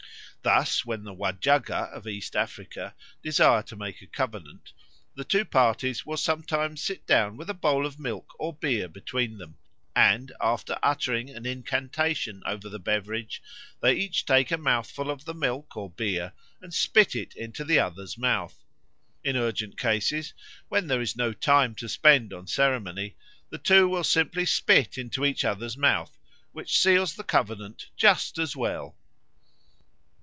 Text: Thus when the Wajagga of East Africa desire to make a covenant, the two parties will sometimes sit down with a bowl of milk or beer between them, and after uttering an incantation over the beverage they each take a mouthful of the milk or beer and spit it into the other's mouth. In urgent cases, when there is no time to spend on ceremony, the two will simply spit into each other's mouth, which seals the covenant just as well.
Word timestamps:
Thus 0.43 0.83
when 0.83 1.03
the 1.03 1.13
Wajagga 1.13 1.93
of 1.93 2.07
East 2.07 2.35
Africa 2.35 2.95
desire 3.21 3.61
to 3.61 3.75
make 3.75 4.01
a 4.01 4.07
covenant, 4.07 4.73
the 5.13 5.23
two 5.23 5.45
parties 5.45 6.03
will 6.03 6.17
sometimes 6.17 6.81
sit 6.81 7.05
down 7.05 7.37
with 7.37 7.47
a 7.47 7.53
bowl 7.53 7.85
of 7.85 7.99
milk 7.99 8.29
or 8.39 8.51
beer 8.51 8.87
between 8.87 9.37
them, 9.37 9.59
and 9.95 10.31
after 10.41 10.79
uttering 10.81 11.29
an 11.29 11.45
incantation 11.45 12.41
over 12.43 12.69
the 12.69 12.79
beverage 12.79 13.39
they 13.83 13.93
each 13.93 14.25
take 14.25 14.49
a 14.49 14.57
mouthful 14.57 15.11
of 15.11 15.25
the 15.25 15.35
milk 15.35 15.77
or 15.77 15.91
beer 15.91 16.33
and 16.59 16.73
spit 16.73 17.15
it 17.15 17.35
into 17.35 17.63
the 17.63 17.77
other's 17.77 18.17
mouth. 18.17 18.65
In 19.23 19.37
urgent 19.37 19.77
cases, 19.77 20.33
when 20.69 20.87
there 20.87 21.01
is 21.01 21.15
no 21.15 21.33
time 21.33 21.75
to 21.75 21.87
spend 21.87 22.33
on 22.33 22.47
ceremony, 22.47 23.15
the 23.51 23.59
two 23.59 23.87
will 23.87 24.03
simply 24.03 24.47
spit 24.47 24.97
into 24.97 25.23
each 25.23 25.45
other's 25.45 25.77
mouth, 25.77 26.17
which 26.51 26.79
seals 26.79 27.13
the 27.13 27.23
covenant 27.23 27.91
just 27.95 28.39
as 28.39 28.55
well. 28.55 28.97